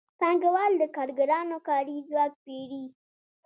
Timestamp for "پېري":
2.43-2.83